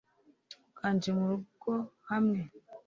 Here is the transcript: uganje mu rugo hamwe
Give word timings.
uganje 0.69 1.09
mu 1.17 1.25
rugo 1.31 1.71
hamwe 2.09 2.39